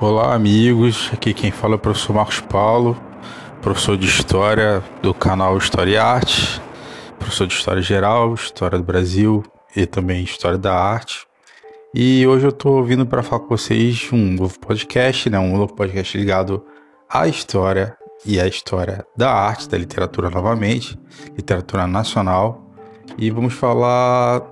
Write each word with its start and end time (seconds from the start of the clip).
Olá, 0.00 0.34
amigos. 0.34 1.10
Aqui 1.12 1.34
quem 1.34 1.50
fala 1.50 1.74
é 1.74 1.76
o 1.76 1.78
professor 1.78 2.12
Marcos 2.12 2.40
Paulo, 2.40 2.96
professor 3.60 3.96
de 3.96 4.06
História 4.06 4.82
do 5.02 5.12
canal 5.12 5.58
História 5.58 5.92
e 5.92 5.96
Arte, 5.96 6.60
professor 7.18 7.46
de 7.46 7.54
História 7.54 7.82
Geral, 7.82 8.34
História 8.34 8.78
do 8.78 8.84
Brasil 8.84 9.42
e 9.74 9.86
também 9.86 10.22
História 10.22 10.56
da 10.56 10.74
Arte. 10.74 11.26
E 11.94 12.26
hoje 12.26 12.46
eu 12.46 12.50
estou 12.50 12.84
vindo 12.84 13.06
para 13.06 13.22
falar 13.22 13.40
com 13.42 13.48
vocês 13.48 14.08
um 14.12 14.34
novo 14.34 14.58
podcast, 14.60 15.28
né? 15.30 15.38
um 15.38 15.56
novo 15.56 15.74
podcast 15.74 16.16
ligado 16.16 16.64
à 17.08 17.26
história 17.26 17.96
e 18.24 18.38
à 18.38 18.46
história 18.46 19.06
da 19.16 19.32
arte, 19.32 19.68
da 19.68 19.78
literatura 19.78 20.30
novamente, 20.30 20.98
literatura 21.36 21.86
nacional. 21.86 22.72
E 23.16 23.30
vamos 23.30 23.54
falar 23.54 24.42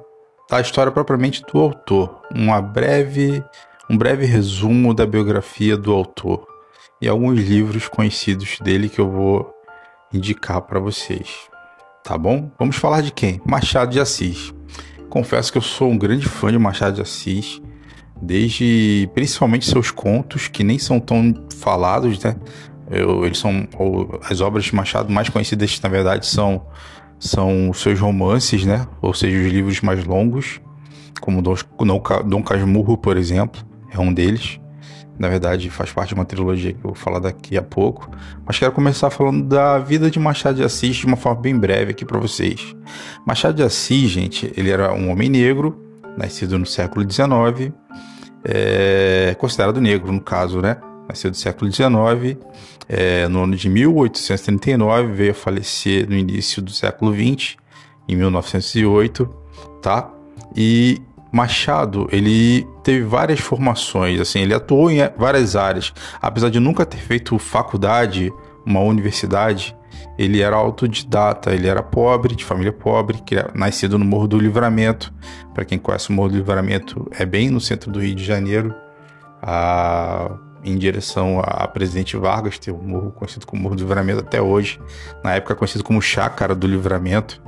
da 0.48 0.60
história 0.60 0.90
propriamente 0.90 1.42
do 1.52 1.60
autor, 1.60 2.22
uma 2.34 2.60
breve 2.60 3.44
um 3.88 3.96
breve 3.96 4.26
resumo 4.26 4.92
da 4.92 5.06
biografia 5.06 5.76
do 5.76 5.92
autor 5.92 6.46
e 7.00 7.08
alguns 7.08 7.38
livros 7.38 7.88
conhecidos 7.88 8.58
dele 8.60 8.88
que 8.88 9.00
eu 9.00 9.10
vou 9.10 9.54
indicar 10.12 10.60
para 10.62 10.80
vocês. 10.80 11.48
Tá 12.02 12.18
bom? 12.18 12.50
Vamos 12.58 12.76
falar 12.76 13.00
de 13.00 13.12
quem? 13.12 13.40
Machado 13.44 13.92
de 13.92 14.00
Assis. 14.00 14.52
Confesso 15.08 15.52
que 15.52 15.58
eu 15.58 15.62
sou 15.62 15.90
um 15.90 15.98
grande 15.98 16.26
fã 16.26 16.50
de 16.50 16.58
Machado 16.58 16.96
de 16.96 17.02
Assis, 17.02 17.60
desde 18.20 19.08
principalmente 19.14 19.66
seus 19.66 19.90
contos, 19.90 20.48
que 20.48 20.64
nem 20.64 20.78
são 20.78 20.98
tão 20.98 21.34
falados, 21.56 22.22
né? 22.22 22.36
Eu, 22.90 23.24
eles 23.24 23.38
são 23.38 23.68
as 24.28 24.40
obras 24.40 24.64
de 24.64 24.74
Machado 24.74 25.12
mais 25.12 25.28
conhecidas, 25.28 25.80
na 25.80 25.88
verdade, 25.88 26.26
são 26.26 26.66
são 27.18 27.72
seus 27.72 27.98
romances, 27.98 28.64
né? 28.64 28.86
Ou 29.00 29.14
seja, 29.14 29.38
os 29.38 29.52
livros 29.52 29.80
mais 29.80 30.04
longos, 30.04 30.60
como 31.20 31.40
Dom, 31.40 31.54
Dom 32.26 32.42
Casmurro, 32.42 32.98
por 32.98 33.16
exemplo 33.16 33.64
é 33.96 34.00
um 34.00 34.12
deles. 34.12 34.60
Na 35.18 35.28
verdade, 35.28 35.70
faz 35.70 35.90
parte 35.90 36.10
de 36.10 36.14
uma 36.14 36.24
trilogia 36.24 36.72
que 36.72 36.78
eu 36.78 36.90
vou 36.90 36.94
falar 36.94 37.18
daqui 37.18 37.56
a 37.56 37.62
pouco. 37.62 38.10
Mas 38.44 38.58
quero 38.58 38.72
começar 38.72 39.08
falando 39.08 39.44
da 39.44 39.78
vida 39.78 40.10
de 40.10 40.18
Machado 40.18 40.56
de 40.56 40.62
Assis 40.62 40.96
de 40.96 41.06
uma 41.06 41.16
forma 41.16 41.40
bem 41.40 41.58
breve 41.58 41.92
aqui 41.92 42.04
para 42.04 42.18
vocês. 42.18 42.74
Machado 43.26 43.54
de 43.54 43.62
Assis, 43.62 44.10
gente, 44.10 44.52
ele 44.56 44.70
era 44.70 44.92
um 44.92 45.10
homem 45.10 45.30
negro, 45.30 45.82
nascido 46.18 46.58
no 46.58 46.66
século 46.66 47.10
XIX, 47.10 47.72
é, 48.44 49.34
considerado 49.38 49.80
negro 49.80 50.12
no 50.12 50.20
caso, 50.20 50.60
né? 50.60 50.76
Nascido 51.08 51.30
no 51.30 51.36
século 51.36 51.72
XIX, 51.72 52.38
é, 52.88 53.26
no 53.28 53.44
ano 53.44 53.56
de 53.56 53.68
1839, 53.68 55.12
veio 55.12 55.30
a 55.30 55.34
falecer 55.34 56.08
no 56.08 56.14
início 56.14 56.60
do 56.60 56.70
século 56.70 57.12
XX, 57.12 57.56
em 58.08 58.16
1908, 58.16 59.28
tá? 59.80 60.10
E 60.54 61.00
Machado, 61.32 62.08
ele 62.10 62.66
teve 62.82 63.04
várias 63.04 63.40
formações, 63.40 64.20
assim, 64.20 64.40
ele 64.40 64.54
atuou 64.54 64.90
em 64.90 64.98
várias 65.16 65.56
áreas. 65.56 65.92
Apesar 66.20 66.50
de 66.50 66.60
nunca 66.60 66.86
ter 66.86 66.98
feito 66.98 67.38
faculdade, 67.38 68.32
uma 68.64 68.80
universidade, 68.80 69.76
ele 70.18 70.40
era 70.40 70.56
autodidata, 70.56 71.54
ele 71.54 71.68
era 71.68 71.82
pobre, 71.82 72.34
de 72.34 72.44
família 72.44 72.72
pobre, 72.72 73.18
que 73.24 73.36
nascido 73.54 73.98
no 73.98 74.04
Morro 74.04 74.26
do 74.26 74.38
Livramento. 74.38 75.12
Para 75.52 75.64
quem 75.64 75.78
conhece 75.78 76.10
o 76.10 76.12
Morro 76.12 76.30
do 76.30 76.36
Livramento, 76.36 77.08
é 77.18 77.26
bem 77.26 77.50
no 77.50 77.60
centro 77.60 77.90
do 77.90 78.00
Rio 78.00 78.14
de 78.14 78.24
Janeiro, 78.24 78.74
a, 79.42 80.30
em 80.64 80.76
direção 80.76 81.40
a 81.44 81.68
Presidente 81.68 82.16
Vargas, 82.16 82.58
tem 82.58 82.72
um 82.72 82.82
morro 82.82 83.12
conhecido 83.12 83.46
como 83.46 83.62
Morro 83.62 83.76
do 83.76 83.80
Livramento 83.80 84.20
até 84.20 84.40
hoje, 84.40 84.80
na 85.22 85.34
época 85.34 85.54
conhecido 85.54 85.84
como 85.84 86.00
Chácara 86.00 86.54
do 86.54 86.66
Livramento. 86.66 87.42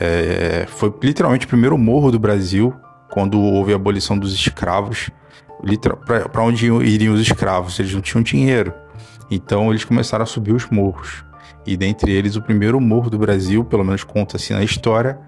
É, 0.00 0.66
foi 0.68 0.92
literalmente 1.02 1.46
o 1.46 1.48
primeiro 1.48 1.76
morro 1.76 2.10
do 2.10 2.18
Brasil, 2.18 2.74
quando 3.10 3.40
houve 3.40 3.72
a 3.72 3.76
abolição 3.76 4.18
dos 4.18 4.32
escravos, 4.32 5.10
para 6.06 6.42
onde 6.42 6.66
iriam 6.66 7.14
os 7.14 7.20
escravos? 7.20 7.78
Eles 7.78 7.94
não 7.94 8.00
tinham 8.00 8.22
dinheiro. 8.22 8.72
Então 9.30 9.70
eles 9.70 9.84
começaram 9.84 10.22
a 10.22 10.26
subir 10.26 10.52
os 10.52 10.68
morros. 10.68 11.24
E 11.66 11.76
dentre 11.76 12.10
eles, 12.10 12.36
o 12.36 12.42
primeiro 12.42 12.80
morro 12.80 13.08
do 13.08 13.18
Brasil, 13.18 13.64
pelo 13.64 13.84
menos 13.84 14.02
conta-se 14.02 14.52
na 14.52 14.64
história, 14.64 15.18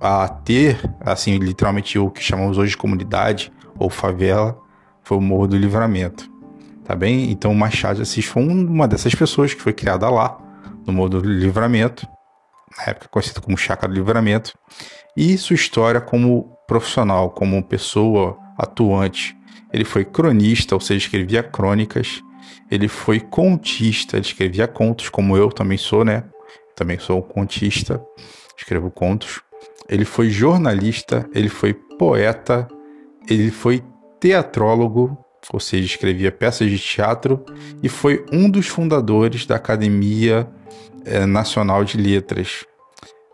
a 0.00 0.28
ter, 0.28 0.78
assim, 1.00 1.36
literalmente 1.38 1.98
o 1.98 2.10
que 2.10 2.22
chamamos 2.22 2.56
hoje 2.58 2.70
de 2.70 2.76
comunidade 2.76 3.52
ou 3.78 3.90
favela, 3.90 4.56
foi 5.02 5.18
o 5.18 5.20
Morro 5.20 5.48
do 5.48 5.56
Livramento. 5.56 6.30
Tá 6.84 6.94
bem? 6.94 7.30
Então 7.30 7.54
Machado 7.54 7.96
de 7.96 8.02
Assis 8.02 8.24
foi 8.24 8.42
uma 8.42 8.88
dessas 8.88 9.14
pessoas 9.14 9.54
que 9.54 9.60
foi 9.60 9.72
criada 9.72 10.08
lá, 10.08 10.38
no 10.86 10.92
Morro 10.92 11.08
do 11.08 11.20
Livramento, 11.20 12.06
na 12.76 12.90
época 12.90 13.08
conhecido 13.08 13.40
como 13.40 13.56
Chácara 13.56 13.92
do 13.92 13.94
Livramento, 13.96 14.56
e 15.16 15.36
sua 15.36 15.54
história 15.54 16.00
como 16.00 16.56
profissional, 16.66 17.30
como 17.30 17.62
pessoa 17.62 18.38
atuante. 18.56 19.36
Ele 19.72 19.84
foi 19.84 20.04
cronista, 20.04 20.74
ou 20.74 20.80
seja, 20.80 21.06
escrevia 21.06 21.42
crônicas. 21.42 22.22
Ele 22.70 22.88
foi 22.88 23.20
contista, 23.20 24.16
ele 24.16 24.26
escrevia 24.26 24.66
contos, 24.66 25.08
como 25.08 25.36
eu 25.36 25.50
também 25.50 25.78
sou, 25.78 26.04
né? 26.04 26.24
Também 26.74 26.98
sou 26.98 27.22
contista, 27.22 28.02
escrevo 28.56 28.90
contos. 28.90 29.40
Ele 29.88 30.04
foi 30.04 30.30
jornalista, 30.30 31.28
ele 31.34 31.48
foi 31.48 31.74
poeta, 31.74 32.66
ele 33.28 33.50
foi 33.50 33.82
teatrólogo, 34.18 35.16
ou 35.52 35.60
seja, 35.60 35.84
escrevia 35.84 36.30
peças 36.30 36.70
de 36.70 36.78
teatro, 36.78 37.44
e 37.82 37.88
foi 37.88 38.24
um 38.32 38.48
dos 38.48 38.68
fundadores 38.68 39.44
da 39.44 39.56
Academia 39.56 40.48
é, 41.04 41.26
Nacional 41.26 41.84
de 41.84 41.96
Letras, 41.96 42.64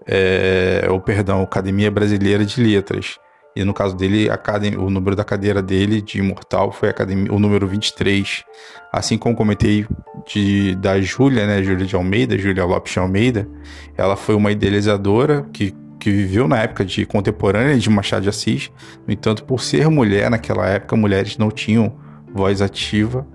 é, 0.07 0.87
ou 0.89 1.01
perdão, 1.01 1.43
Academia 1.43 1.91
Brasileira 1.91 2.45
de 2.45 2.63
Letras. 2.63 3.19
E 3.59 3.65
no 3.65 3.75
caso 3.75 3.97
dele, 3.97 4.31
academia, 4.31 4.81
o 4.81 4.89
número 4.89 5.17
da 5.17 5.25
cadeira 5.25 5.61
dele 5.61 6.01
de 6.01 6.19
imortal 6.19 6.71
foi 6.71 6.91
academia, 6.91 7.33
o 7.33 7.41
número 7.41 7.67
23. 7.67 8.45
Assim 8.93 9.19
como 9.19 9.35
comentei 9.35 9.85
de, 10.27 10.77
da 10.77 11.01
Júlia, 11.01 11.45
né, 11.45 11.61
Júlia 11.63 11.85
de 11.85 11.97
Almeida, 11.97 12.39
Júlia 12.39 12.65
Lopes 12.65 12.93
de 12.93 13.01
Almeida, 13.01 13.49
ela 13.97 14.15
foi 14.15 14.37
uma 14.37 14.53
idealizadora 14.53 15.45
que, 15.53 15.75
que 15.99 16.09
viveu 16.09 16.47
na 16.47 16.59
época 16.59 16.85
de 16.85 17.05
contemporânea 17.05 17.77
de 17.77 17.91
Machado 17.91 18.23
de 18.23 18.29
Assis. 18.29 18.71
No 19.05 19.13
entanto, 19.13 19.43
por 19.45 19.61
ser 19.61 19.89
mulher 19.91 20.31
naquela 20.31 20.67
época, 20.69 20.95
mulheres 20.95 21.37
não 21.37 21.51
tinham 21.51 21.99
voz 22.33 22.63
ativa. 22.63 23.27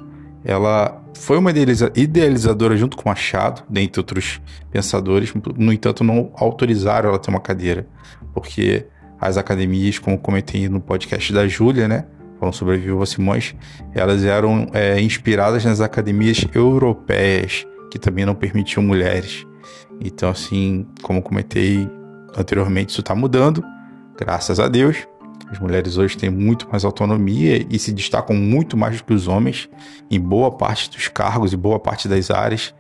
Ela 0.45 1.02
foi 1.15 1.37
uma 1.37 1.51
idealizadora 1.51 2.75
junto 2.75 2.97
com 2.97 3.09
Machado, 3.09 3.63
dentre 3.69 3.99
outros 3.99 4.41
pensadores, 4.71 5.33
no 5.57 5.71
entanto, 5.71 6.03
não 6.03 6.31
autorizaram 6.35 7.09
ela 7.09 7.19
ter 7.19 7.29
uma 7.29 7.39
cadeira, 7.39 7.87
porque 8.33 8.85
as 9.19 9.37
academias, 9.37 9.99
como 9.99 10.17
comentei 10.17 10.67
no 10.67 10.81
podcast 10.81 11.31
da 11.31 11.47
Júlia, 11.47 11.87
né? 11.87 12.05
Falando 12.39 12.55
sobre 12.55 12.75
a 12.75 12.77
Viúva 12.77 13.05
Simões, 13.05 13.55
elas 13.93 14.25
eram 14.25 14.67
é, 14.73 14.99
inspiradas 14.99 15.63
nas 15.63 15.79
academias 15.79 16.45
europeias, 16.53 17.65
que 17.89 17.97
também 17.97 18.25
não 18.25 18.35
permitiam 18.35 18.83
mulheres. 18.83 19.45
Então, 20.01 20.29
assim, 20.29 20.85
como 21.01 21.21
comentei 21.21 21.87
anteriormente, 22.35 22.89
isso 22.89 22.99
está 22.99 23.15
mudando, 23.15 23.63
graças 24.17 24.59
a 24.59 24.67
Deus. 24.67 25.07
As 25.53 25.59
mulheres 25.59 25.97
hoje 25.97 26.17
têm 26.17 26.31
muito 26.31 26.67
mais 26.67 26.83
autonomia 26.83 27.63
e 27.69 27.77
se 27.77 27.93
destacam 27.93 28.35
muito 28.35 28.75
mais 28.75 28.97
do 28.97 29.03
que 29.03 29.13
os 29.13 29.27
homens 29.27 29.69
em 30.09 30.19
boa 30.19 30.49
parte 30.49 30.89
dos 30.89 31.07
cargos 31.07 31.53
e 31.53 31.57
boa 31.57 31.79
parte 31.79 32.07
das 32.07 32.31
áreas. 32.31 32.73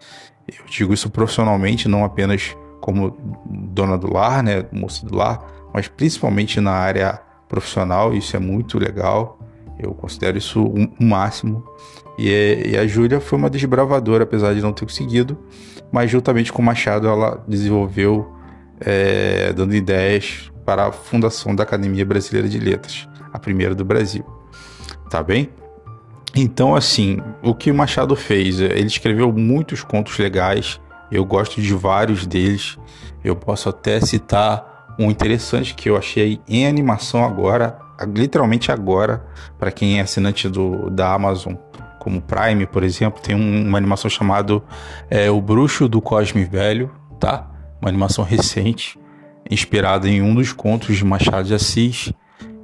Eu 0.47 0.65
digo 0.65 0.91
isso 0.91 1.07
profissionalmente, 1.07 1.87
não 1.87 2.03
apenas 2.03 2.57
como 2.81 3.15
dona 3.45 3.95
do 3.95 4.11
lar, 4.11 4.41
né, 4.41 4.65
moça 4.71 5.05
do 5.05 5.15
lar, 5.15 5.45
mas 5.71 5.87
principalmente 5.87 6.59
na 6.59 6.71
área 6.71 7.21
profissional, 7.47 8.11
isso 8.11 8.35
é 8.35 8.39
muito 8.39 8.79
legal. 8.79 9.37
Eu 9.77 9.93
considero 9.93 10.35
isso 10.35 10.63
o 10.63 10.79
um, 10.79 10.91
um 10.99 11.07
máximo. 11.09 11.63
E, 12.17 12.71
e 12.71 12.77
a 12.77 12.87
Júlia 12.87 13.19
foi 13.19 13.37
uma 13.37 13.51
desbravadora, 13.51 14.23
apesar 14.23 14.55
de 14.55 14.61
não 14.61 14.73
ter 14.73 14.85
conseguido, 14.85 15.37
mas 15.91 16.09
juntamente 16.09 16.51
com 16.51 16.63
o 16.63 16.65
Machado 16.65 17.07
ela 17.07 17.43
desenvolveu, 17.47 18.33
é, 18.81 19.53
dando 19.53 19.75
ideias 19.75 20.51
para 20.65 20.87
a 20.87 20.91
fundação 20.91 21.55
da 21.55 21.63
Academia 21.63 22.05
Brasileira 22.05 22.47
de 22.47 22.59
Letras, 22.59 23.07
a 23.31 23.39
primeira 23.39 23.75
do 23.75 23.85
Brasil. 23.85 24.25
Tá 25.09 25.21
bem? 25.21 25.49
Então, 26.35 26.75
assim, 26.75 27.19
o 27.43 27.53
que 27.53 27.71
Machado 27.71 28.15
fez? 28.15 28.59
Ele 28.59 28.87
escreveu 28.87 29.31
muitos 29.31 29.83
contos 29.83 30.17
legais, 30.17 30.79
eu 31.11 31.23
gosto 31.23 31.61
de 31.61 31.73
vários 31.73 32.25
deles. 32.25 32.77
Eu 33.23 33.35
posso 33.35 33.69
até 33.69 33.99
citar 34.01 34.95
um 34.99 35.11
interessante 35.11 35.75
que 35.75 35.89
eu 35.89 35.95
achei 35.95 36.41
em 36.47 36.65
animação 36.65 37.23
agora, 37.23 37.77
literalmente 38.07 38.71
agora, 38.71 39.25
para 39.59 39.71
quem 39.71 39.99
é 39.99 40.01
assinante 40.01 40.49
do, 40.49 40.89
da 40.89 41.13
Amazon, 41.13 41.53
como 41.99 42.21
Prime, 42.21 42.65
por 42.65 42.83
exemplo, 42.83 43.21
tem 43.21 43.35
um, 43.35 43.67
uma 43.67 43.77
animação 43.77 44.09
chamada 44.09 44.61
é, 45.09 45.29
O 45.29 45.39
Bruxo 45.39 45.87
do 45.87 46.01
Cosme 46.01 46.43
Velho, 46.43 46.91
tá? 47.19 47.47
Uma 47.79 47.89
animação 47.89 48.25
recente 48.25 48.99
inspirada 49.53 50.09
em 50.09 50.21
um 50.21 50.35
dos 50.35 50.51
contos 50.51 50.97
de 50.97 51.05
Machado 51.05 51.47
de 51.47 51.53
Assis. 51.53 52.11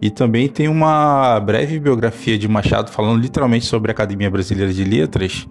E 0.02 0.10
também 0.10 0.48
tem 0.48 0.68
uma 0.68 1.40
breve 1.40 1.78
biografia 1.80 2.38
de 2.38 2.48
Machado 2.48 2.90
falando 2.90 3.22
literalmente 3.22 3.66
sobre 3.66 3.92
a 3.92 3.94
Academia 3.94 4.32
Brasileira 4.32 4.74
de 4.74 4.84
Letras. 4.84 5.46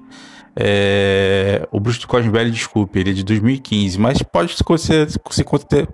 É... 0.57 1.69
O 1.71 1.79
Bruxo 1.79 2.01
do 2.01 2.09
Cosme 2.09 2.31
Velho, 2.31 2.51
desculpe, 2.51 2.99
ele 2.99 3.11
é 3.11 3.13
de 3.13 3.23
2015, 3.23 4.01
mas 4.01 4.23
pode 4.23 4.57
se 4.57 4.65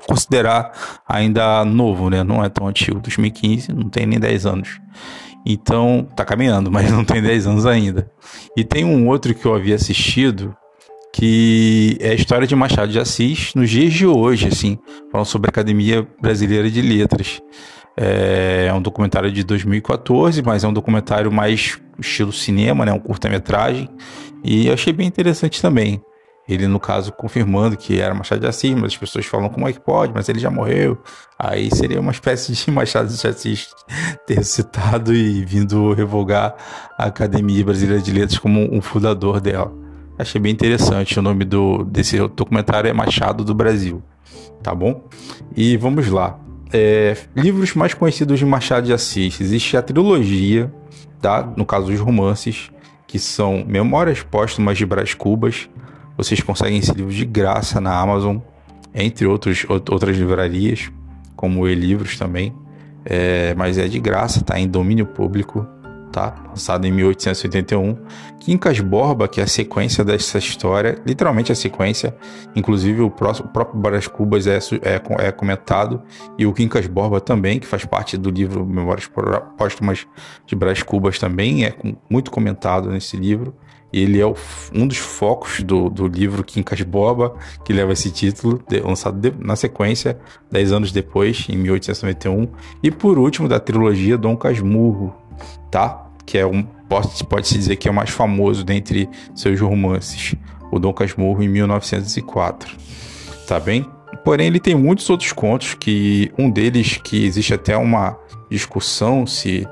considerar 0.06 0.72
ainda 1.06 1.64
novo, 1.64 2.08
né? 2.08 2.22
Não 2.22 2.44
é 2.44 2.48
tão 2.48 2.68
antigo, 2.68 3.00
2015, 3.00 3.72
não 3.72 3.88
tem 3.88 4.06
nem 4.06 4.18
10 4.20 4.46
anos. 4.46 4.80
Então, 5.44 6.08
tá 6.16 6.24
caminhando, 6.24 6.70
mas 6.70 6.90
não 6.90 7.04
tem 7.04 7.20
10 7.20 7.46
anos 7.46 7.66
ainda. 7.66 8.10
E 8.56 8.64
tem 8.64 8.84
um 8.84 9.06
outro 9.08 9.34
que 9.34 9.44
eu 9.44 9.54
havia 9.54 9.74
assistido, 9.74 10.56
que 11.14 11.96
é 12.00 12.10
a 12.10 12.14
história 12.14 12.44
de 12.44 12.56
Machado 12.56 12.90
de 12.90 12.98
Assis 12.98 13.54
nos 13.54 13.70
dias 13.70 13.92
de 13.92 14.04
hoje, 14.04 14.48
assim, 14.48 14.76
falando 15.12 15.26
sobre 15.26 15.46
a 15.46 15.50
Academia 15.50 16.04
Brasileira 16.20 16.68
de 16.68 16.82
Letras. 16.82 17.40
É, 17.96 18.66
é 18.68 18.74
um 18.74 18.82
documentário 18.82 19.30
de 19.30 19.44
2014, 19.44 20.42
mas 20.42 20.64
é 20.64 20.68
um 20.68 20.72
documentário 20.72 21.30
mais 21.30 21.78
estilo 22.00 22.32
cinema, 22.32 22.84
né, 22.84 22.92
um 22.92 22.98
curta-metragem, 22.98 23.88
e 24.42 24.66
eu 24.66 24.74
achei 24.74 24.92
bem 24.92 25.06
interessante 25.06 25.62
também. 25.62 26.02
Ele, 26.48 26.66
no 26.66 26.80
caso, 26.80 27.12
confirmando 27.12 27.76
que 27.76 28.00
era 28.00 28.12
Machado 28.12 28.40
de 28.40 28.48
Assis, 28.48 28.74
mas 28.74 28.86
as 28.86 28.96
pessoas 28.96 29.24
falam 29.24 29.48
como 29.48 29.68
é 29.68 29.72
que 29.72 29.80
pode, 29.80 30.12
mas 30.12 30.28
ele 30.28 30.40
já 30.40 30.50
morreu. 30.50 30.98
Aí 31.38 31.70
seria 31.72 32.00
uma 32.00 32.10
espécie 32.10 32.52
de 32.52 32.70
Machado 32.74 33.08
de 33.08 33.26
Assis 33.26 33.68
ter 34.26 34.44
citado 34.44 35.14
e 35.14 35.44
vindo 35.44 35.92
revogar 35.92 36.56
a 36.98 37.04
Academia 37.04 37.64
Brasileira 37.64 38.02
de 38.02 38.10
Letras 38.10 38.36
como 38.36 38.68
um 38.74 38.82
fundador 38.82 39.40
dela. 39.40 39.83
Achei 40.18 40.40
bem 40.40 40.52
interessante. 40.52 41.18
O 41.18 41.22
nome 41.22 41.44
do, 41.44 41.84
desse 41.84 42.18
documentário 42.28 42.88
é 42.88 42.92
Machado 42.92 43.44
do 43.44 43.54
Brasil. 43.54 44.02
Tá 44.62 44.74
bom? 44.74 45.04
E 45.56 45.76
vamos 45.76 46.08
lá. 46.08 46.38
É, 46.72 47.16
livros 47.36 47.74
mais 47.74 47.94
conhecidos 47.94 48.38
de 48.38 48.46
Machado 48.46 48.86
de 48.86 48.92
Assis. 48.92 49.40
Existe 49.40 49.76
a 49.76 49.82
trilogia, 49.82 50.72
tá? 51.20 51.52
no 51.56 51.66
caso 51.66 51.86
dos 51.86 52.00
romances, 52.00 52.70
que 53.06 53.18
são 53.18 53.64
Memórias 53.66 54.22
Póstumas 54.22 54.78
de 54.78 54.86
Brás 54.86 55.14
Cubas, 55.14 55.68
vocês 56.16 56.40
conseguem 56.40 56.78
esse 56.78 56.92
livro 56.92 57.12
de 57.12 57.24
graça 57.24 57.80
na 57.80 57.96
Amazon, 57.96 58.38
entre 58.94 59.26
outros, 59.26 59.66
outras 59.68 60.16
livrarias, 60.16 60.90
como 61.36 61.68
e-livros 61.68 62.16
também. 62.16 62.54
É, 63.04 63.54
mas 63.54 63.76
é 63.76 63.86
de 63.86 63.98
graça, 63.98 64.42
tá 64.42 64.58
em 64.58 64.66
domínio 64.66 65.06
público, 65.06 65.66
tá? 66.14 66.32
Lançado 66.48 66.86
em 66.86 66.92
1881. 66.92 67.96
Quincas 68.38 68.78
Borba, 68.78 69.26
que 69.26 69.40
é 69.40 69.44
a 69.44 69.48
sequência 69.48 70.04
dessa 70.04 70.38
história, 70.38 70.96
literalmente 71.04 71.50
a 71.50 71.56
sequência, 71.56 72.16
inclusive 72.54 73.02
o, 73.02 73.10
próximo, 73.10 73.48
o 73.48 73.52
próprio 73.52 73.80
Brás 73.80 74.06
Cubas 74.06 74.46
é, 74.46 74.58
é, 74.82 75.26
é, 75.26 75.32
comentado, 75.32 76.00
e 76.38 76.46
o 76.46 76.52
Quincas 76.52 76.86
Borba 76.86 77.20
também, 77.20 77.58
que 77.58 77.66
faz 77.66 77.84
parte 77.84 78.16
do 78.16 78.30
livro 78.30 78.64
Memórias 78.64 79.10
Póstumas 79.58 80.06
de 80.46 80.54
Brás 80.54 80.84
Cubas 80.84 81.18
também, 81.18 81.64
é 81.64 81.74
muito 82.08 82.30
comentado 82.30 82.90
nesse 82.90 83.16
livro. 83.16 83.52
Ele 83.92 84.20
é 84.20 84.26
o, 84.26 84.34
um 84.72 84.86
dos 84.86 84.98
focos 84.98 85.62
do, 85.62 85.88
do 85.88 86.06
livro 86.06 86.44
Quincas 86.44 86.82
Boba, 86.82 87.36
que 87.64 87.72
leva 87.72 87.92
esse 87.92 88.10
título, 88.10 88.62
de, 88.68 88.80
lançado 88.80 89.18
de, 89.18 89.32
na 89.38 89.54
sequência, 89.54 90.18
dez 90.50 90.72
anos 90.72 90.90
depois, 90.90 91.46
em 91.48 91.56
1891. 91.56 92.48
E 92.82 92.90
por 92.90 93.18
último, 93.18 93.48
da 93.48 93.60
trilogia 93.60 94.18
Dom 94.18 94.36
Casmurro, 94.36 95.14
tá? 95.70 96.03
Que 96.26 96.38
é 96.38 96.46
um, 96.46 96.62
pode-se 96.88 97.24
pode 97.24 97.48
dizer 97.52 97.76
que 97.76 97.88
é 97.88 97.90
o 97.90 97.94
mais 97.94 98.10
famoso 98.10 98.64
dentre 98.64 99.08
seus 99.34 99.60
romances, 99.60 100.34
o 100.70 100.78
Dom 100.78 100.92
Casmurro, 100.92 101.42
em 101.42 101.48
1904. 101.48 102.74
Tá 103.46 103.60
bem? 103.60 103.86
Porém, 104.24 104.46
ele 104.46 104.60
tem 104.60 104.74
muitos 104.74 105.08
outros 105.10 105.32
contos, 105.32 105.74
que 105.74 106.32
um 106.38 106.50
deles 106.50 106.98
que 107.02 107.24
existe 107.24 107.52
até 107.52 107.76
uma 107.76 108.18
discussão 108.50 109.26
se 109.26 109.66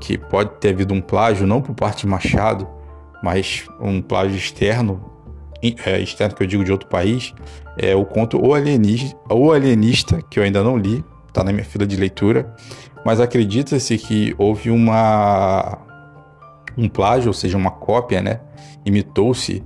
que 0.00 0.18
pode 0.18 0.50
ter 0.58 0.70
havido 0.70 0.92
um 0.92 1.00
plágio, 1.00 1.46
não 1.46 1.62
por 1.62 1.74
parte 1.74 2.00
de 2.00 2.08
Machado, 2.08 2.66
mas 3.22 3.64
um 3.80 4.02
plágio 4.02 4.36
externo, 4.36 5.00
é, 5.62 6.00
externo 6.00 6.34
que 6.34 6.42
eu 6.42 6.46
digo 6.46 6.64
de 6.64 6.72
outro 6.72 6.88
país, 6.88 7.32
é 7.78 7.94
o 7.94 8.04
conto 8.04 8.44
O 8.44 8.52
Alienista, 8.52 9.16
o 9.30 9.52
Alienista 9.52 10.20
que 10.28 10.40
eu 10.40 10.42
ainda 10.42 10.62
não 10.62 10.76
li, 10.76 11.04
está 11.28 11.44
na 11.44 11.52
minha 11.52 11.64
fila 11.64 11.86
de 11.86 11.96
leitura, 11.96 12.52
mas 13.06 13.20
acredita-se 13.20 13.96
que 13.96 14.34
houve 14.36 14.70
uma 14.70 15.78
um 16.76 16.88
plágio, 16.88 17.28
ou 17.28 17.34
seja, 17.34 17.56
uma 17.56 17.70
cópia, 17.70 18.20
né? 18.20 18.40
Imitou-se 18.84 19.62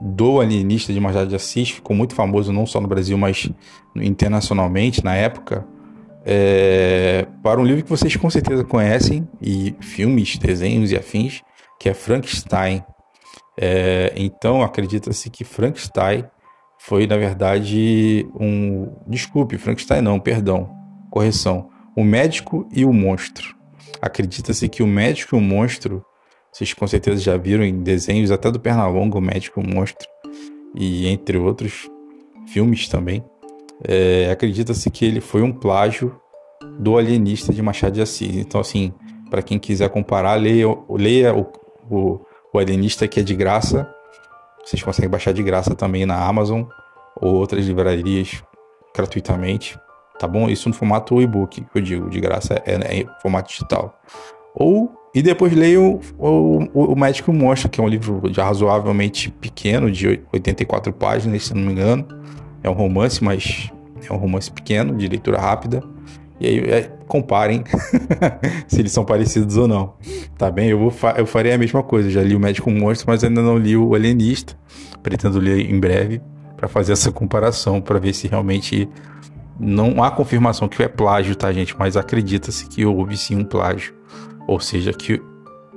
do 0.00 0.40
Alienista 0.40 0.92
de 0.92 1.00
Machado 1.00 1.28
de 1.28 1.36
Assis, 1.36 1.70
ficou 1.70 1.96
muito 1.96 2.14
famoso 2.14 2.52
não 2.52 2.66
só 2.66 2.80
no 2.80 2.88
Brasil, 2.88 3.16
mas 3.16 3.50
internacionalmente 3.96 5.04
na 5.04 5.14
época. 5.14 5.66
É, 6.24 7.26
para 7.42 7.60
um 7.60 7.64
livro 7.64 7.84
que 7.84 7.90
vocês 7.90 8.16
com 8.16 8.28
certeza 8.28 8.64
conhecem, 8.64 9.26
e 9.40 9.74
filmes, 9.80 10.36
desenhos 10.36 10.90
e 10.90 10.96
afins, 10.96 11.42
que 11.78 11.88
é 11.88 11.94
Frankenstein, 11.94 12.84
é, 13.58 14.12
então 14.16 14.62
acredita-se 14.62 15.30
que 15.30 15.44
Frankenstein 15.44 16.24
foi, 16.78 17.06
na 17.06 17.16
verdade, 17.16 18.28
um. 18.38 18.92
Desculpe, 19.06 19.56
Frankenstein 19.56 20.02
não, 20.02 20.20
perdão, 20.20 20.70
correção. 21.10 21.70
O 21.96 22.04
médico 22.04 22.68
e 22.72 22.84
o 22.84 22.92
monstro. 22.92 23.56
Acredita-se 24.00 24.68
que 24.68 24.82
o 24.82 24.86
médico 24.86 25.34
e 25.34 25.38
o 25.38 25.40
monstro, 25.40 26.04
vocês 26.56 26.72
com 26.72 26.86
certeza 26.86 27.20
já 27.20 27.36
viram 27.36 27.62
em 27.64 27.82
desenhos 27.82 28.30
até 28.30 28.50
do 28.50 28.58
Pernalonga, 28.58 29.18
o 29.18 29.20
médico 29.20 29.62
monstro, 29.62 30.08
e 30.74 31.06
entre 31.06 31.36
outros 31.36 31.90
filmes 32.48 32.88
também. 32.88 33.22
É, 33.86 34.30
Acredita-se 34.30 34.90
que 34.90 35.04
ele 35.04 35.20
foi 35.20 35.42
um 35.42 35.52
plágio 35.52 36.18
do 36.78 36.96
alienista 36.96 37.52
de 37.52 37.60
Machado 37.60 37.92
de 37.92 38.00
Assis. 38.00 38.36
Então, 38.36 38.60
assim, 38.60 38.92
para 39.28 39.42
quem 39.42 39.58
quiser 39.58 39.90
comparar, 39.90 40.34
leia, 40.36 40.66
leia 40.88 41.34
o, 41.34 41.46
o 41.90 42.20
o 42.56 42.58
Alienista 42.58 43.06
que 43.06 43.20
é 43.20 43.22
de 43.22 43.34
graça. 43.34 43.86
Vocês 44.64 44.82
conseguem 44.82 45.10
baixar 45.10 45.32
de 45.32 45.42
graça 45.42 45.74
também 45.74 46.06
na 46.06 46.26
Amazon 46.26 46.64
ou 47.20 47.34
outras 47.34 47.66
livrarias 47.66 48.42
gratuitamente, 48.94 49.78
tá 50.18 50.26
bom? 50.26 50.48
Isso 50.48 50.68
no 50.68 50.74
formato 50.74 51.20
e-book, 51.20 51.60
que 51.60 51.78
eu 51.78 51.82
digo, 51.82 52.08
de 52.08 52.18
graça 52.18 52.54
é, 52.64 53.00
é 53.00 53.20
formato 53.20 53.50
digital. 53.50 54.00
Ou 54.54 54.90
e 55.14 55.22
depois 55.22 55.52
leio 55.52 56.00
o, 56.18 56.68
o, 56.74 56.92
o 56.92 56.96
Médico 56.98 57.32
Monstro, 57.32 57.70
que 57.70 57.80
é 57.80 57.84
um 57.84 57.88
livro 57.88 58.22
já 58.32 58.44
razoavelmente 58.44 59.30
pequeno, 59.30 59.90
de 59.90 60.20
84 60.32 60.92
páginas, 60.92 61.44
se 61.46 61.54
não 61.54 61.62
me 61.62 61.72
engano. 61.72 62.06
É 62.62 62.68
um 62.68 62.74
romance, 62.74 63.22
mas 63.22 63.70
é 64.08 64.12
um 64.12 64.16
romance 64.16 64.50
pequeno, 64.50 64.94
de 64.96 65.08
leitura 65.08 65.40
rápida. 65.40 65.82
E 66.38 66.46
aí 66.46 66.58
é, 66.70 66.82
comparem 67.08 67.64
se 68.68 68.80
eles 68.80 68.92
são 68.92 69.04
parecidos 69.04 69.56
ou 69.56 69.66
não. 69.66 69.94
Tá 70.36 70.50
bem? 70.50 70.68
Eu, 70.68 70.78
vou 70.78 70.92
eu 71.16 71.26
farei 71.26 71.52
a 71.52 71.58
mesma 71.58 71.82
coisa. 71.82 72.10
Já 72.10 72.22
li 72.22 72.36
o 72.36 72.40
Médico 72.40 72.70
Monstro, 72.70 73.08
mas 73.08 73.24
ainda 73.24 73.40
não 73.40 73.56
li 73.56 73.76
o 73.76 73.94
Alienista. 73.94 74.54
Pretendo 75.02 75.38
ler 75.38 75.70
em 75.70 75.80
breve 75.80 76.20
para 76.56 76.68
fazer 76.68 76.92
essa 76.92 77.10
comparação, 77.10 77.80
para 77.80 77.98
ver 77.98 78.12
se 78.12 78.28
realmente 78.28 78.88
não 79.58 80.02
há 80.02 80.10
confirmação 80.10 80.68
que 80.68 80.82
é 80.82 80.88
plágio, 80.88 81.34
tá, 81.34 81.50
gente? 81.52 81.74
Mas 81.78 81.96
acredita-se 81.96 82.66
que 82.66 82.84
houve 82.84 83.16
sim 83.16 83.36
um 83.36 83.44
plágio. 83.44 83.94
Ou 84.46 84.60
seja, 84.60 84.92
que 84.92 85.20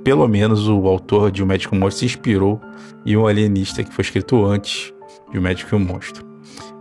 pelo 0.04 0.26
menos 0.26 0.68
o 0.68 0.86
autor 0.86 1.30
de 1.30 1.42
O 1.42 1.46
Médico 1.46 1.76
Monstro 1.76 2.00
se 2.00 2.04
inspirou 2.06 2.60
em 3.04 3.16
um 3.16 3.26
alienista 3.26 3.84
que 3.84 3.92
foi 3.92 4.02
escrito 4.02 4.44
antes 4.44 4.92
de 5.30 5.38
O 5.38 5.42
Médico 5.42 5.74
e 5.74 5.76
o 5.76 5.80
Monstro. 5.80 6.24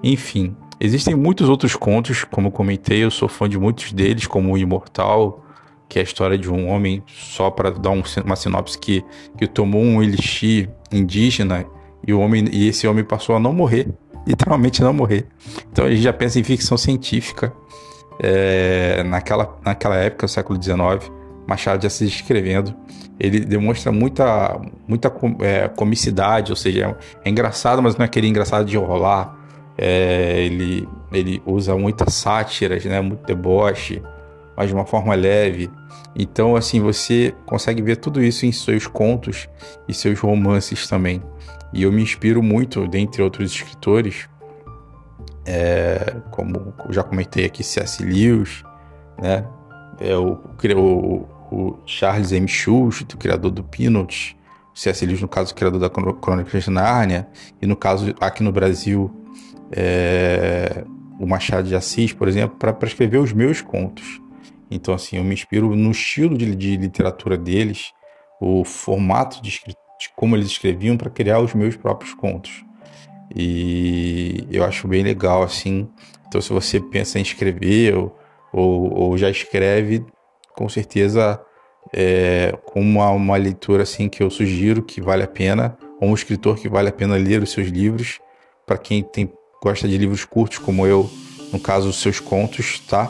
Enfim, 0.02 0.56
Existem 0.82 1.14
muitos 1.14 1.50
outros 1.50 1.76
contos, 1.76 2.24
como 2.24 2.50
comentei, 2.50 3.04
eu 3.04 3.12
sou 3.12 3.28
fã 3.28 3.50
de 3.50 3.60
muitos 3.60 3.92
deles, 3.92 4.26
como 4.26 4.54
o 4.54 4.58
Imortal, 4.58 5.44
que 5.90 6.00
é 6.00 6.02
a 6.02 6.04
história 6.04 6.38
de 6.38 6.50
um 6.50 6.70
homem, 6.70 7.04
só 7.06 7.52
para 7.52 7.70
dar 7.70 7.90
um, 7.90 8.02
uma 8.24 8.36
sinopse, 8.38 8.80
que, 8.80 9.04
que 9.38 9.46
tomou 9.46 9.82
um 9.82 10.02
elixir 10.02 10.70
indígena 10.90 11.66
e, 12.08 12.14
o 12.14 12.20
homem, 12.22 12.46
e 12.50 12.70
esse 12.70 12.88
homem 12.88 13.04
passou 13.04 13.36
a 13.36 13.40
não 13.42 13.52
morrer, 13.52 13.90
literalmente 14.26 14.82
não 14.82 14.94
morrer. 14.94 15.28
Então 15.70 15.84
a 15.84 15.90
gente 15.90 16.02
já 16.02 16.14
pensa 16.14 16.40
em 16.40 16.44
ficção 16.44 16.78
científica. 16.78 17.52
É, 18.22 19.02
naquela, 19.04 19.58
naquela 19.64 19.96
época, 19.96 20.26
no 20.26 20.30
século 20.30 20.62
XIX, 20.62 21.12
Machado 21.50 21.80
de 21.80 21.88
Assis 21.88 22.10
escrevendo, 22.10 22.76
ele 23.20 23.40
demonstra 23.40 23.92
muita, 23.92 24.62
muita 24.88 25.12
é, 25.42 25.68
comicidade, 25.68 26.52
ou 26.52 26.56
seja, 26.56 26.96
é, 27.26 27.30
engraçado, 27.30 27.82
mas 27.82 27.98
não 27.98 28.04
é 28.04 28.06
aquele 28.06 28.28
engraçado 28.28 28.66
de 28.66 28.78
rolar 28.78 29.40
é, 29.82 30.42
ele, 30.42 30.86
ele 31.10 31.42
usa 31.46 31.74
muitas 31.78 32.14
sátiras, 32.14 32.84
né, 32.84 33.00
muito 33.00 33.26
deboche, 33.26 34.04
mas 34.58 34.68
de 34.68 34.74
uma 34.74 34.86
forma 34.86 35.16
leve. 35.16 35.72
Então, 36.14 36.58
assim, 36.58 36.82
você 36.82 37.34
consegue 37.46 37.82
ver 37.82 37.96
tudo 37.96 38.22
isso 38.22 38.46
em 38.46 38.52
seus 38.52 38.88
contos 38.88 39.48
e 39.88 39.94
seus 39.94 40.20
romances 40.20 40.86
também. 40.86 41.24
E 41.72 41.84
eu 41.84 41.94
me 41.94 42.02
inspiro 42.02 42.44
muito, 42.44 42.86
dentre 42.88 43.22
outros 43.22 43.54
escritores, 43.54 44.28
é, 45.46 46.14
como 46.30 46.74
já 46.90 47.02
comentei 47.02 47.46
aqui, 47.46 47.64
C.S. 47.64 48.04
Lewis, 48.04 48.64
né? 49.18 49.46
É 50.02 50.16
o, 50.16 50.40
o, 50.76 51.26
o 51.52 51.78
Charles 51.86 52.32
M. 52.32 52.48
Schultz, 52.48 53.02
o 53.02 53.18
criador 53.18 53.52
do 53.52 53.64
Peanuts, 53.64 54.36
C.S. 54.74 55.06
Lewis, 55.06 55.22
no 55.22 55.28
caso, 55.28 55.52
o 55.52 55.56
criador 55.56 55.80
da 55.80 55.90
Crônica 55.90 56.58
de 56.58 56.70
Nárnia, 56.70 57.28
e 57.62 57.68
no 57.68 57.76
caso, 57.76 58.16
aqui 58.22 58.42
no 58.42 58.52
Brasil, 58.52 59.12
é, 59.72 60.86
o 61.20 61.28
Machado 61.28 61.68
de 61.68 61.76
Assis, 61.76 62.14
por 62.14 62.28
exemplo, 62.28 62.58
para 62.58 62.88
escrever 62.88 63.18
os 63.18 63.34
meus 63.34 63.62
contos. 63.62 64.22
Então, 64.72 64.94
assim, 64.94 65.18
eu 65.18 65.24
me 65.24 65.34
inspiro 65.34 65.76
no 65.76 65.92
estilo 65.92 66.38
de, 66.38 66.56
de 66.56 66.78
literatura 66.78 67.38
deles, 67.38 67.92
o 68.40 68.64
formato 68.64 69.42
de, 69.42 69.50
de 69.50 70.10
como 70.16 70.36
eles 70.36 70.48
escreviam 70.48 70.96
para 70.96 71.10
criar 71.10 71.40
os 71.40 71.54
meus 71.54 71.76
próprios 71.76 72.14
contos. 72.14 72.64
E 73.36 74.48
eu 74.50 74.64
acho 74.64 74.88
bem 74.88 75.04
legal, 75.04 75.44
assim. 75.44 75.90
Então, 76.28 76.40
se 76.40 76.54
você 76.54 76.80
pensa 76.80 77.20
em 77.20 77.22
escrever 77.22 77.96
ou, 77.96 78.18
ou, 78.54 78.94
ou 78.94 79.18
já 79.18 79.30
escreve, 79.30 80.06
com 80.60 80.68
certeza 80.68 81.40
é, 81.94 82.54
uma, 82.76 83.10
uma 83.12 83.38
leitura 83.38 83.84
assim 83.84 84.10
que 84.10 84.22
eu 84.22 84.30
sugiro 84.30 84.84
que 84.84 85.00
vale 85.00 85.24
a 85.24 85.28
pena, 85.28 85.78
ou 86.02 86.10
um 86.10 86.14
escritor 86.14 86.58
que 86.58 86.68
vale 86.68 86.90
a 86.90 86.92
pena 86.92 87.16
ler 87.16 87.42
os 87.42 87.52
seus 87.52 87.70
livros, 87.70 88.20
para 88.66 88.78
quem 88.78 89.02
tem, 89.02 89.32
gosta 89.64 89.88
de 89.88 89.98
livros 89.98 90.26
curtos 90.26 90.58
como 90.58 90.86
eu, 90.86 91.10
no 91.54 91.62
caso 91.62 91.88
os 91.88 92.02
seus 92.02 92.20
contos, 92.20 92.78
tá? 92.82 93.10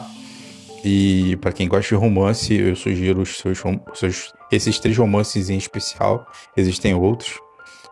E 0.84 1.36
para 1.40 1.50
quem 1.50 1.66
gosta 1.66 1.88
de 1.88 2.00
romance, 2.00 2.54
eu 2.54 2.76
sugiro 2.76 3.22
os 3.22 3.38
seus, 3.38 3.60
seus, 3.94 4.32
esses 4.52 4.78
três 4.78 4.96
romances 4.96 5.50
em 5.50 5.58
especial. 5.58 6.24
Existem 6.56 6.94
outros, 6.94 7.40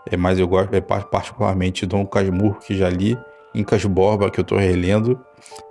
é, 0.09 0.17
mas 0.17 0.39
eu 0.39 0.47
gosto 0.47 0.73
é, 0.73 0.81
particularmente 0.81 1.85
Dom 1.85 2.07
Casmurro, 2.07 2.61
que 2.61 2.77
já 2.77 2.89
li, 2.89 3.19
Incas 3.55 3.85
Borba, 3.85 4.31
que 4.31 4.39
eu 4.39 4.43
estou 4.43 4.59
relendo, 4.59 5.19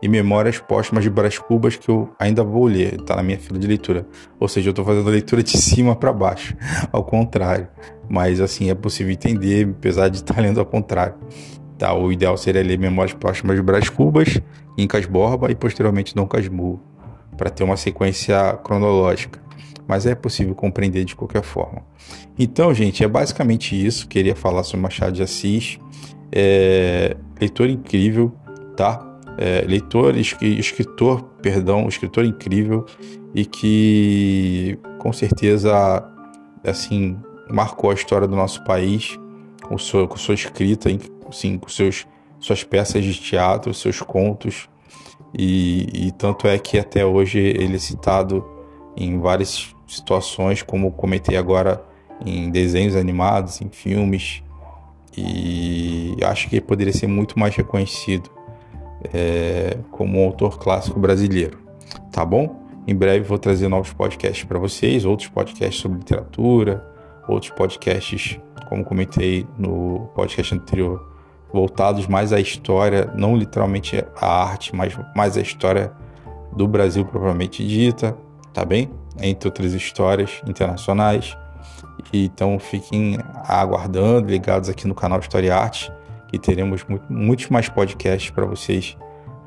e 0.01 0.07
Memórias 0.07 0.59
Póstumas 0.59 1.03
de 1.03 1.09
Brás 1.09 1.37
Cubas, 1.37 1.75
que 1.75 1.89
eu 1.89 2.09
ainda 2.19 2.43
vou 2.43 2.65
ler, 2.65 2.95
está 2.99 3.15
na 3.15 3.23
minha 3.23 3.37
fila 3.37 3.59
de 3.59 3.67
leitura. 3.67 4.05
Ou 4.39 4.47
seja, 4.47 4.69
eu 4.69 4.71
estou 4.71 4.83
fazendo 4.83 5.07
a 5.07 5.11
leitura 5.11 5.43
de 5.43 5.55
cima 5.57 5.95
para 5.95 6.11
baixo, 6.11 6.55
ao 6.91 7.03
contrário. 7.03 7.67
Mas 8.09 8.39
assim, 8.39 8.69
é 8.69 8.75
possível 8.75 9.11
entender, 9.11 9.69
apesar 9.77 10.09
de 10.09 10.17
estar 10.17 10.39
lendo 10.39 10.59
ao 10.59 10.65
contrário. 10.65 11.15
Tá, 11.77 11.93
o 11.93 12.11
ideal 12.11 12.35
seria 12.37 12.63
ler 12.63 12.79
Memórias 12.79 13.13
Póstumas 13.13 13.55
de 13.55 13.61
Brás 13.61 13.87
Cubas, 13.87 14.41
Incas 14.77 15.05
Borba 15.05 15.51
e 15.51 15.55
posteriormente 15.55 16.15
Dom 16.15 16.25
Casmurro, 16.25 16.81
para 17.37 17.51
ter 17.51 17.63
uma 17.63 17.77
sequência 17.77 18.53
cronológica. 18.63 19.39
Mas 19.87 20.05
é 20.05 20.15
possível 20.15 20.53
compreender 20.55 21.05
de 21.05 21.15
qualquer 21.15 21.43
forma. 21.43 21.81
Então, 22.37 22.73
gente, 22.73 23.03
é 23.03 23.07
basicamente 23.07 23.73
isso. 23.73 24.07
Queria 24.07 24.35
falar 24.35 24.63
sobre 24.63 24.81
Machado 24.81 25.13
de 25.13 25.23
Assis. 25.23 25.79
É, 26.31 27.15
leitor 27.39 27.69
incrível, 27.69 28.33
tá? 28.75 29.03
É, 29.37 29.61
leitor, 29.67 30.15
escritor, 30.17 31.23
perdão, 31.41 31.87
escritor 31.87 32.25
incrível 32.25 32.85
e 33.35 33.45
que 33.45 34.79
com 34.97 35.13
certeza, 35.13 36.03
assim, 36.65 37.17
marcou 37.49 37.91
a 37.91 37.93
história 37.93 38.27
do 38.27 38.35
nosso 38.35 38.63
país 38.63 39.17
com, 39.63 39.77
sua, 39.77 40.07
com 40.07 40.17
sua 40.17 40.33
escrita, 40.33 40.89
assim, 41.29 41.57
com 41.57 41.69
seus, 41.69 42.07
suas 42.39 42.63
peças 42.63 43.03
de 43.03 43.13
teatro, 43.13 43.73
seus 43.73 44.01
contos. 44.01 44.67
E, 45.37 46.07
e 46.07 46.11
tanto 46.13 46.47
é 46.47 46.57
que 46.57 46.79
até 46.79 47.05
hoje 47.05 47.39
ele 47.39 47.75
é 47.75 47.79
citado 47.79 48.45
em 48.95 49.19
várias 49.19 49.75
situações, 49.85 50.63
como 50.63 50.91
comentei 50.91 51.37
agora 51.37 51.83
em 52.25 52.49
desenhos 52.49 52.95
animados, 52.95 53.61
em 53.61 53.69
filmes, 53.69 54.41
e 55.17 56.15
acho 56.23 56.47
que 56.47 56.57
ele 56.57 56.65
poderia 56.65 56.93
ser 56.93 57.07
muito 57.07 57.39
mais 57.39 57.55
reconhecido 57.55 58.29
é, 59.13 59.77
como 59.91 60.19
um 60.19 60.25
autor 60.25 60.59
clássico 60.59 60.99
brasileiro. 60.99 61.59
Tá 62.11 62.23
bom? 62.23 62.67
Em 62.87 62.95
breve 62.95 63.25
vou 63.25 63.37
trazer 63.37 63.67
novos 63.67 63.91
podcasts 63.91 64.43
para 64.43 64.59
vocês, 64.59 65.03
outros 65.05 65.27
podcasts 65.27 65.81
sobre 65.81 65.97
literatura, 65.99 66.85
outros 67.27 67.51
podcasts, 67.51 68.39
como 68.69 68.85
comentei 68.85 69.45
no 69.57 70.09
podcast 70.15 70.55
anterior, 70.55 71.11
voltados 71.51 72.07
mais 72.07 72.31
à 72.31 72.39
história, 72.39 73.11
não 73.15 73.35
literalmente 73.35 74.03
à 74.15 74.43
arte, 74.43 74.75
mas 74.75 74.97
mais 75.15 75.37
à 75.37 75.41
história 75.41 75.91
do 76.55 76.67
Brasil 76.67 77.03
propriamente 77.03 77.65
dita, 77.65 78.17
tá 78.53 78.63
bem? 78.63 78.89
Entre 79.21 79.47
outras 79.47 79.73
histórias 79.73 80.41
internacionais. 80.47 81.35
Então 82.13 82.57
fiquem 82.59 83.17
aguardando, 83.45 84.29
ligados 84.29 84.69
aqui 84.69 84.87
no 84.87 84.95
canal 84.95 85.19
História 85.19 85.47
e 85.47 85.51
Arte, 85.51 85.91
que 86.27 86.37
teremos 86.37 86.83
muito, 86.85 87.11
muitos 87.11 87.49
mais 87.49 87.69
podcasts 87.69 88.29
para 88.31 88.45
vocês 88.45 88.97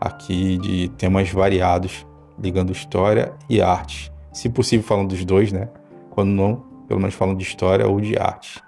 aqui 0.00 0.56
de 0.58 0.88
temas 0.90 1.30
variados, 1.30 2.06
ligando 2.38 2.72
história 2.72 3.32
e 3.48 3.60
arte. 3.60 4.10
Se 4.32 4.48
possível, 4.48 4.86
falando 4.86 5.10
dos 5.10 5.24
dois, 5.24 5.52
né? 5.52 5.68
Quando 6.10 6.30
não, 6.30 6.56
pelo 6.88 7.00
menos 7.00 7.14
falando 7.14 7.36
de 7.36 7.44
história 7.44 7.86
ou 7.86 8.00
de 8.00 8.18
arte. 8.18 8.62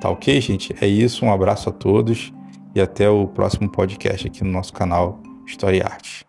Tá 0.00 0.10
ok, 0.10 0.40
gente? 0.40 0.74
É 0.80 0.86
isso. 0.86 1.24
Um 1.24 1.32
abraço 1.32 1.68
a 1.68 1.72
todos 1.72 2.32
e 2.74 2.80
até 2.80 3.08
o 3.08 3.26
próximo 3.26 3.68
podcast 3.68 4.26
aqui 4.26 4.44
no 4.44 4.52
nosso 4.52 4.72
canal 4.72 5.20
História 5.46 5.78
e 5.78 5.82
Arte. 5.82 6.26